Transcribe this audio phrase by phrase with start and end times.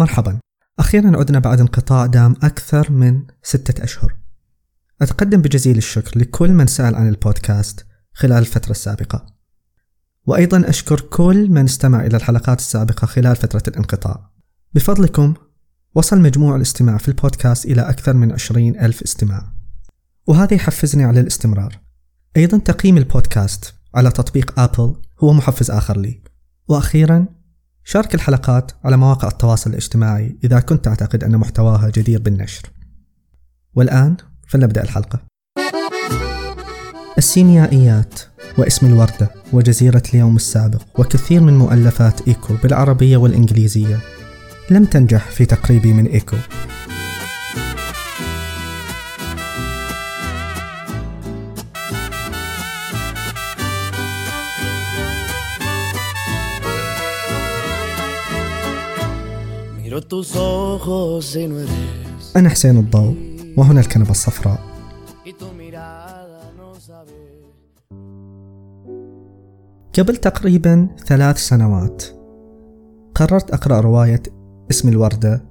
[0.00, 0.38] مرحبا.
[0.78, 4.16] أخيرا عدنا بعد انقطاع دام أكثر من ستة أشهر.
[5.02, 9.26] أتقدم بجزيل الشكر لكل من سأل عن البودكاست خلال الفترة السابقة.
[10.26, 14.30] وأيضا أشكر كل من استمع إلى الحلقات السابقة خلال فترة الانقطاع.
[14.74, 15.34] بفضلكم
[15.94, 19.52] وصل مجموع الاستماع في البودكاست إلى أكثر من عشرين ألف استماع.
[20.26, 21.80] وهذا يحفزني على الاستمرار.
[22.36, 26.22] أيضا تقييم البودكاست على تطبيق أبل هو محفز آخر لي.
[26.68, 27.39] وأخيرا
[27.92, 32.62] شارك الحلقات على مواقع التواصل الاجتماعي إذا كنت تعتقد أن محتواها جدير بالنشر.
[33.74, 34.16] والآن
[34.48, 35.18] فلنبدأ الحلقة.
[37.18, 38.20] السيميائيات
[38.58, 43.98] واسم الوردة وجزيرة اليوم السابق وكثير من مؤلفات إيكو بالعربية والإنجليزية
[44.70, 46.36] لم تنجح في تقريبي من إيكو.
[62.36, 63.14] أنا حسين الضوء
[63.56, 64.58] وهنا الكنبة الصفراء.
[69.98, 72.04] قبل تقريبا ثلاث سنوات
[73.14, 74.22] قررت أقرأ رواية
[74.70, 75.44] اسم الوردة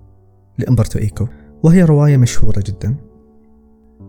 [0.57, 1.27] لإمبرتو إيكو
[1.63, 2.95] وهي رواية مشهورة جدا.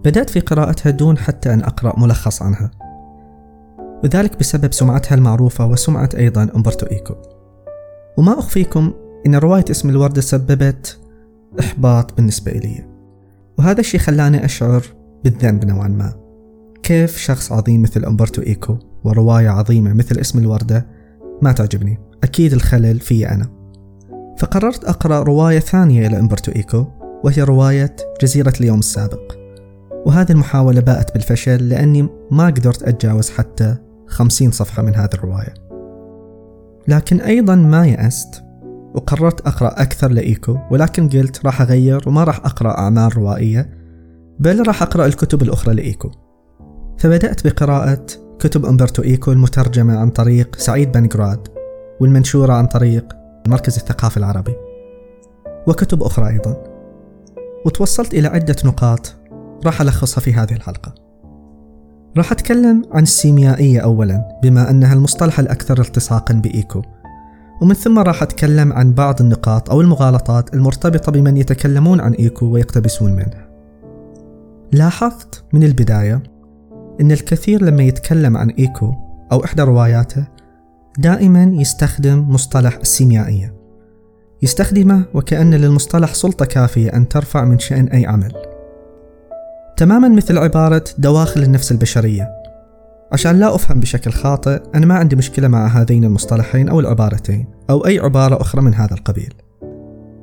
[0.04, 2.70] بدأت في قراءتها دون حتى أن أقرأ ملخص عنها
[4.04, 7.14] وذلك بسبب سمعتها المعروفة وسمعة أيضا أمبرتو إيكو.
[8.18, 8.92] وما أخفيكم
[9.26, 10.98] إن رواية اسم الوردة سببت
[11.60, 12.84] إحباط بالنسبة إلي.
[13.58, 14.84] وهذا الشيء خلاني أشعر
[15.24, 16.14] بالذنب نوعا ما.
[16.82, 20.86] كيف شخص عظيم مثل أمبرتو إيكو ورواية عظيمة مثل اسم الوردة
[21.42, 23.48] ما تعجبني؟ أكيد الخلل في أنا.
[24.38, 26.86] فقررت أقرأ رواية ثانية إلى أمبرتو إيكو
[27.24, 29.36] وهي رواية جزيرة اليوم السابق.
[30.06, 33.76] وهذه المحاولة باءت بالفشل لأني ما قدرت أتجاوز حتى
[34.06, 35.54] خمسين صفحة من هذه الرواية.
[36.88, 38.42] لكن أيضا ما يأست
[38.94, 43.70] وقررت أقرأ أكثر لإيكو ولكن قلت راح أغير وما راح أقرأ أعمال روائية
[44.38, 46.10] بل راح أقرأ الكتب الأخرى لإيكو.
[46.98, 48.06] فبدأت بقراءة
[48.38, 51.48] كتب أمبرتو إيكو المترجمة عن طريق سعيد بنغراد
[52.00, 53.04] والمنشورة عن طريق
[53.48, 54.54] مركز الثقافة العربي
[55.66, 56.64] وكتب أخرى أيضا.
[57.66, 59.16] وتوصلت إلى عدة نقاط
[59.66, 60.94] راح ألخصها في هذه الحلقة.
[62.16, 66.82] راح أتكلم عن السيميائية أولا بما أنها المصطلح الأكثر التصاقا بإيكو.
[67.60, 73.12] ومن ثم راح أتكلم عن بعض النقاط أو المغالطات المرتبطة بمن يتكلمون عن إيكو ويقتبسون
[73.12, 73.46] منه.
[74.72, 76.22] لاحظت من البداية
[77.00, 78.94] أن الكثير لما يتكلم عن إيكو
[79.32, 80.24] أو إحدى رواياته
[80.98, 83.54] دائما يستخدم مصطلح السيميائية
[84.42, 88.32] يستخدمه وكأن للمصطلح سلطة كافية أن ترفع من شأن أي عمل.
[89.76, 92.39] تماما مثل عبارة دواخل النفس البشرية.
[93.12, 97.86] عشان لا أفهم بشكل خاطئ أنا ما عندي مشكلة مع هذين المصطلحين أو العبارتين أو
[97.86, 99.34] أي عبارة أخرى من هذا القبيل.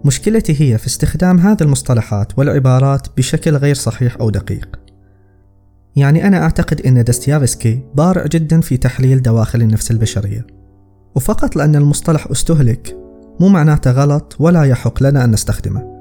[0.06, 4.80] مشكلتي هي في استخدام هذه المصطلحات والعبارات بشكل غير صحيح أو دقيق.
[5.96, 10.48] يعني أنا أعتقد أن دستيافسكي بارع جدا في تحليل دواخل النفس البشرية.
[11.16, 12.98] وفقط لأن المصطلح استهلك
[13.40, 15.97] مو معناته غلط ولا يحق لنا أن نستخدمه.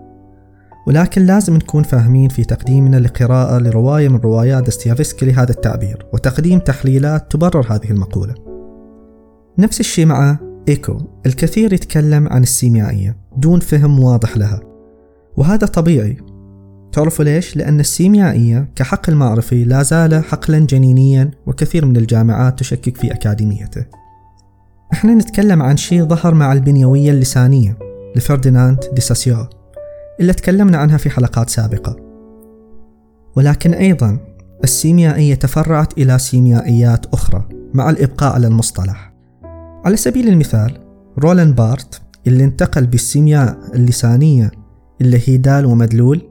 [0.87, 7.33] ولكن لازم نكون فاهمين في تقديمنا لقراءة لرواية من روايات دستيافسكي لهذا التعبير وتقديم تحليلات
[7.33, 8.35] تبرر هذه المقولة.
[9.59, 10.39] نفس الشيء مع
[10.69, 10.99] إيكو.
[11.27, 14.61] الكثير يتكلم عن السيميائية دون فهم واضح لها.
[15.37, 16.17] وهذا طبيعي.
[16.93, 23.13] تعرفوا ليش؟ لأن السيميائية كحقل معرفي لا زال حقلا جنينيا وكثير من الجامعات تشكك في
[23.13, 23.85] أكاديميته.
[24.93, 27.79] إحنا نتكلم عن شيء ظهر مع البنيوية اللسانية
[28.17, 29.37] لفرديناند دي سوسير.
[30.21, 31.97] اللي تكلمنا عنها في حلقات سابقة.
[33.37, 34.19] ولكن أيضا
[34.65, 39.13] السيميائية تفرعت إلى سيميائيات أخرى مع الإبقاء على المصطلح.
[39.85, 40.79] على سبيل المثال
[41.19, 44.51] رولان بارت اللي انتقل بالسيمياء اللسانية
[45.01, 46.23] اللي هي دال ومدلول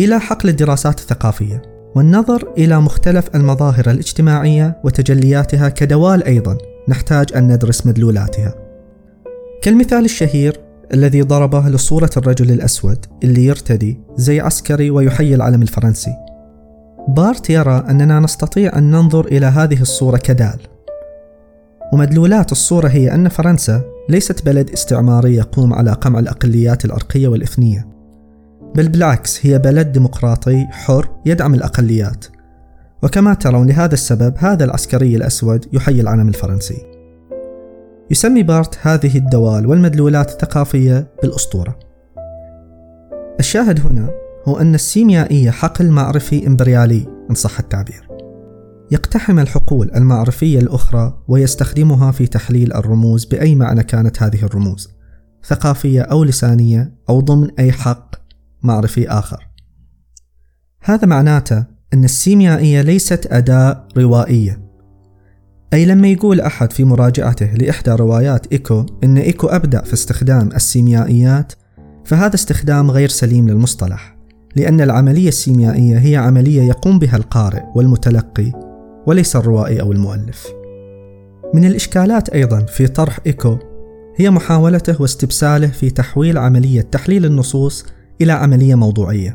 [0.00, 1.62] إلى حقل الدراسات الثقافية
[1.94, 8.54] والنظر إلى مختلف المظاهر الاجتماعية وتجلياتها كدوال أيضا نحتاج أن ندرس مدلولاتها.
[9.62, 10.60] كالمثال الشهير
[10.94, 16.14] الذي ضربه لصورة الرجل الأسود اللي يرتدي زي عسكري ويحيي العلم الفرنسي.
[17.08, 20.58] بارت يرى أننا نستطيع أن ننظر إلى هذه الصورة كدال.
[21.92, 27.88] ومدلولات الصورة هي أن فرنسا ليست بلد استعماري يقوم على قمع الأقليات الأرقية والإثنية
[28.74, 32.24] بل بالعكس هي بلد ديمقراطي حر يدعم الأقليات.
[33.02, 36.89] وكما ترون لهذا السبب هذا العسكري الأسود يحيي العلم الفرنسي.
[38.10, 41.78] يسمي بارت هذه الدوال والمدلولات الثقافية بالأسطورة.
[43.40, 44.10] الشاهد هنا
[44.48, 48.08] هو أن السيميائية حقل معرفي إمبريالي إن صح التعبير.
[48.90, 54.88] يقتحم الحقول المعرفية الأخرى ويستخدمها في تحليل الرموز بأي معنى كانت هذه الرموز
[55.44, 58.14] ثقافية أو لسانية أو ضمن أي حق
[58.62, 59.48] معرفي آخر.
[60.82, 61.64] هذا معناته
[61.94, 64.69] أن السيميائية ليست أداة روائية.
[65.74, 71.52] أي لما يقول أحد في مراجعته لإحدى روايات إيكو أن إيكو أبدع في استخدام السيميائيات
[72.04, 74.16] فهذا استخدام غير سليم للمصطلح
[74.56, 78.52] لأن العملية السيميائية هي عملية يقوم بها القارئ والمتلقي
[79.06, 80.46] وليس الروائي أو المؤلف.
[81.54, 83.58] من الإشكالات أيضا في طرح إيكو
[84.16, 87.86] هي محاولته واستبساله في تحويل عملية تحليل النصوص
[88.20, 89.34] إلى عملية موضوعية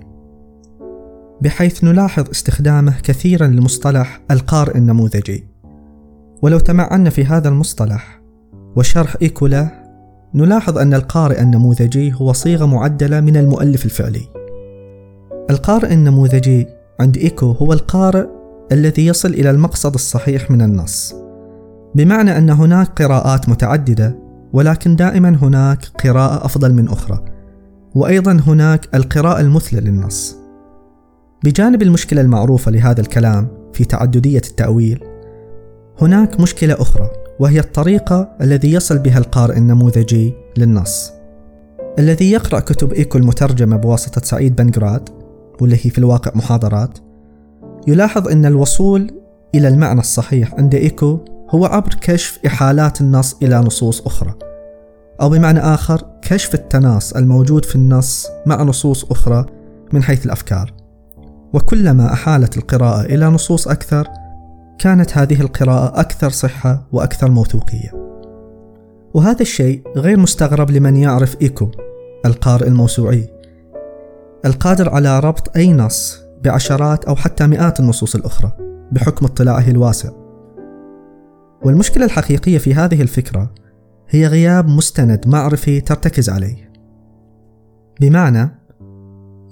[1.42, 5.55] بحيث نلاحظ استخدامه كثيرا لمصطلح القارئ النموذجي.
[6.42, 8.22] ولو تمعنا في هذا المصطلح
[8.76, 9.72] وشرح إيكو له
[10.36, 14.22] نلاحظ أن القارئ النموذجي هو صيغة معدلة من المؤلف الفعلي.
[15.50, 16.68] القارئ النموذجي
[17.00, 18.26] عند إيكو هو القارئ
[18.72, 21.16] الذي يصل إلى المقصد الصحيح من النص
[21.96, 24.20] بمعنى أن هناك قراءات متعددة
[24.54, 27.26] ولكن دائما هناك قراءة أفضل من أخرى
[27.96, 30.36] وأيضا هناك القراءة المثلى للنص.
[31.44, 35.04] بجانب المشكلة المعروفة لهذا الكلام في تعددية التأويل
[36.02, 37.10] هناك مشكلة أخرى
[37.40, 41.12] وهي الطريقة الذي يصل بها القارئ النموذجي للنص.
[42.00, 45.10] الذي يقرأ كتب إيكو المترجمة بواسطة سعيد بنجراد
[45.62, 46.98] واللي هي في الواقع محاضرات
[47.88, 49.12] يلاحظ أن الوصول
[49.56, 51.20] إلى المعنى الصحيح عند إيكو
[51.50, 54.34] هو عبر كشف إحالات النص إلى نصوص أخرى
[55.22, 59.46] أو بمعنى آخر كشف التناص الموجود في النص مع نصوص أخرى
[59.94, 60.74] من حيث الأفكار.
[61.54, 64.08] وكلما أحالت القراءة إلى نصوص أكثر
[64.80, 67.92] كانت هذه القراءة أكثر صحة وأكثر موثوقية.
[69.14, 71.72] وهذا الشيء غير مستغرب لمن يعرف إيكو
[72.26, 73.30] القارئ الموسوعي.
[74.46, 78.52] القادر على ربط أي نص بعشرات أو حتى مئات النصوص الأخرى
[78.92, 80.10] بحكم اطلاعه الواسع.
[81.64, 83.54] والمشكلة الحقيقية في هذه الفكرة
[84.10, 86.72] هي غياب مستند معرفي ترتكز عليه.
[88.02, 88.66] بمعنى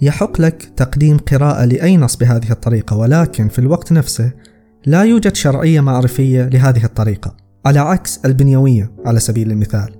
[0.01, 4.31] يحق لك تقديم قراءة لأي نص بهذه الطريقة ولكن في الوقت نفسه
[4.85, 7.35] لا يوجد شرعية معرفية لهذه الطريقة.
[7.65, 9.95] على عكس البنيوية على سبيل المثال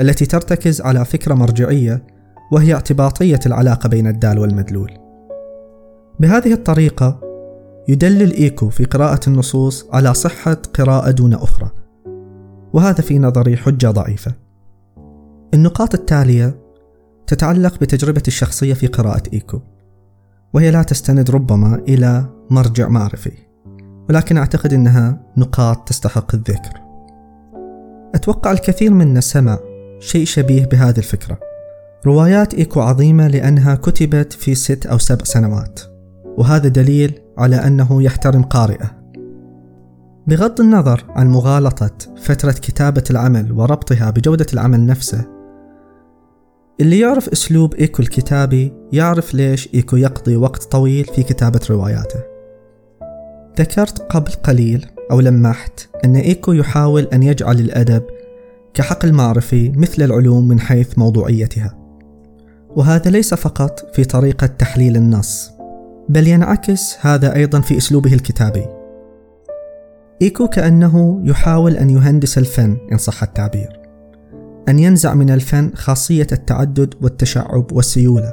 [0.00, 2.06] التي ترتكز على فكرة مرجعية
[2.52, 4.90] وهي اعتباطية العلاقة بين الدال والمدلول.
[6.20, 7.20] بهذه الطريقة
[7.88, 11.70] يدلل إيكو في قراءة النصوص على صحة قراءة دون أخرى.
[12.72, 14.32] وهذا في نظري حجة ضعيفة.
[15.54, 16.58] النقاط التالية
[17.26, 19.60] تتعلق بتجربتي الشخصية في قراءة إيكو
[20.54, 23.45] وهي لا تستند ربما إلى مرجع معرفي.
[24.08, 26.80] ولكن أعتقد أنها نقاط تستحق الذكر.
[28.14, 29.58] أتوقع الكثير منا سمع
[30.00, 31.38] شيء شبيه بهذه الفكرة.
[32.06, 35.80] روايات إيكو عظيمة لأنها كتبت في ست أو سبع سنوات
[36.38, 38.90] وهذا دليل على أنه يحترم قارئه.
[40.26, 45.36] بغض النظر عن مغالطة فترة كتابة العمل وربطها بجودة العمل نفسه
[46.80, 52.35] اللي يعرف أسلوب إيكو الكتابي يعرف ليش إيكو يقضي وقت طويل في كتابة رواياته.
[53.58, 58.02] ذكرت قبل قليل أو لمحت أن إيكو يحاول أن يجعل الأدب
[58.74, 61.74] كحقل معرفي مثل العلوم من حيث موضوعيتها.
[62.76, 65.50] وهذا ليس فقط في طريقة تحليل النص
[66.08, 68.66] بل ينعكس هذا أيضا في أسلوبه الكتابي.
[70.22, 73.80] إيكو كأنه يحاول أن يهندس الفن إن صح التعبير
[74.68, 78.32] أن ينزع من الفن خاصية التعدد والتشعب والسيولة.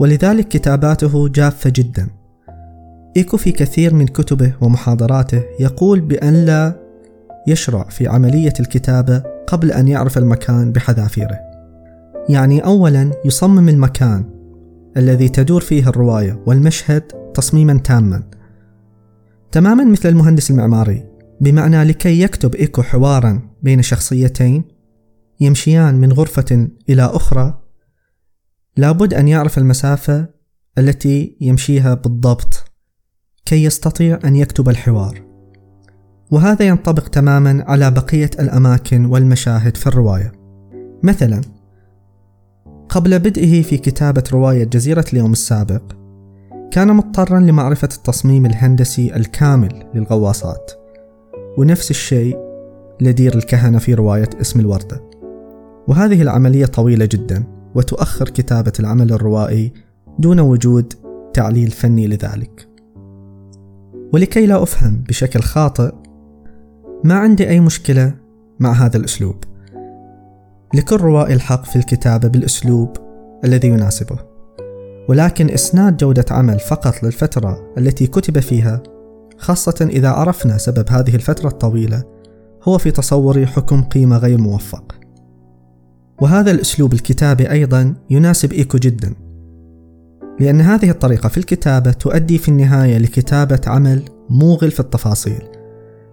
[0.00, 2.17] ولذلك كتاباته جافة جدا.
[3.16, 6.80] إيكو في كثير من كتبه ومحاضراته يقول بأن لا
[7.46, 11.38] يشرع في عملية الكتابة قبل أن يعرف المكان بحذافيره.
[12.28, 14.24] يعني أولا يصمم المكان
[14.96, 17.02] الذي تدور فيه الرواية والمشهد
[17.34, 18.22] تصميما تاما.
[19.52, 21.06] تماما مثل المهندس المعماري
[21.40, 24.64] بمعنى لكي يكتب إيكو حوارا بين شخصيتين
[25.40, 27.60] يمشيان من غرفة إلى أخرى
[28.76, 30.26] لابد أن يعرف المسافة
[30.78, 32.67] التي يمشيها بالضبط.
[33.48, 35.22] كي يستطيع أن يكتب الحوار.
[36.30, 40.32] وهذا ينطبق تماما على بقية الأماكن والمشاهد في الرواية.
[41.02, 41.40] مثلا
[42.88, 45.82] قبل بدئه في كتابة رواية جزيرة اليوم السابق
[46.70, 50.72] كان مضطرا لمعرفة التصميم الهندسي الكامل للغواصات
[51.58, 52.38] ونفس الشيء
[53.00, 55.02] لدير الكهنة في رواية اسم الوردة.
[55.88, 59.72] وهذه العملية طويلة جدا وتؤخر كتابة العمل الروائي
[60.18, 60.92] دون وجود
[61.34, 62.67] تعليل فني لذلك.
[64.12, 65.92] ولكي لا أفهم بشكل خاطئ
[67.04, 68.14] ما عندي أي مشكلة
[68.60, 69.36] مع هذا الأسلوب.
[70.74, 72.96] لكل روائي الحق في الكتابة بالأسلوب
[73.44, 74.18] الذي يناسبه.
[75.08, 78.82] ولكن إسناد جودة عمل فقط للفترة التي كتب فيها
[79.38, 82.04] خاصة إذا عرفنا سبب هذه الفترة الطويلة
[82.62, 84.94] هو في تصوري حكم قيمة غير موفق.
[86.20, 89.27] وهذا الأسلوب الكتابي أيضا يناسب إيكو جدا.
[90.40, 95.42] لأن هذه الطريقة في الكتابة تؤدي في النهاية لكتابة عمل موغل في التفاصيل.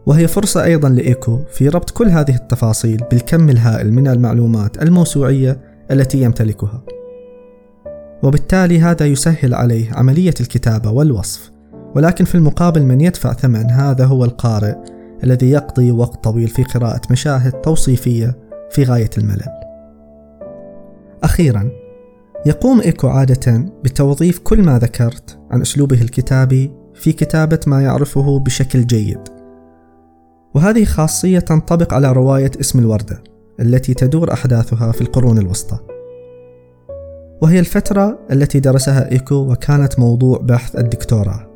[0.05, 5.59] وهي فرصة أيضا لإيكو في ربط كل هذه التفاصيل بالكم الهائل من المعلومات الموسوعية
[5.91, 6.83] التي يمتلكها.
[8.23, 11.51] وبالتالي هذا يسهل عليه عملية الكتابة والوصف.
[11.95, 14.75] ولكن في المقابل من يدفع ثمن هذا هو القارئ
[15.23, 18.37] الذي يقضي وقت طويل في قراءة مشاهد توصيفية
[18.71, 19.65] في غاية الملل.
[21.23, 21.84] أخيرا
[22.45, 28.87] يقوم إيكو عادة بتوظيف كل ما ذكرت عن أسلوبه الكتابي في كتابة ما يعرفه بشكل
[28.87, 29.19] جيد.
[30.55, 33.23] وهذه خاصية تنطبق على رواية اسم الوردة
[33.59, 35.79] التي تدور أحداثها في القرون الوسطى.
[37.41, 41.47] وهي الفترة التي درسها إيكو وكانت موضوع بحث الدكتوراه.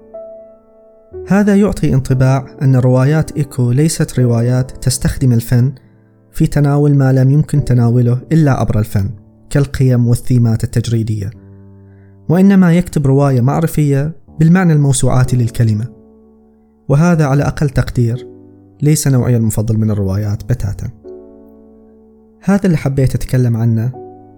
[1.27, 5.71] هذا يعطي انطباع أن روايات إيكو ليست روايات تستخدم الفن
[6.31, 9.09] في تناول ما لم يمكن تناوله إلا عبر الفن
[9.49, 11.29] كالقيم والثيمات التجريدية
[12.29, 15.87] وإنما يكتب رواية معرفية بالمعنى الموسوعاتي للكلمة.
[16.89, 18.27] وهذا على أقل تقدير
[18.81, 20.89] ليس نوعي المفضل من الروايات بتاتا.
[22.43, 23.91] هذا اللي حبيت أتكلم عنه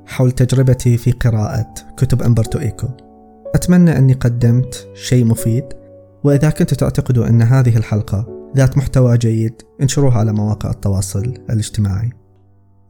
[0.06, 2.88] حول تجربتي في قراءة كتب أمبرتو إيكو.
[3.56, 5.64] أتمنى أني قدمت شيء مفيد
[6.24, 12.10] وإذا كنتوا تعتقدوا أن هذه الحلقة ذات محتوى جيد انشروها على مواقع التواصل الاجتماعي.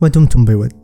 [0.01, 0.81] ودمتم بود.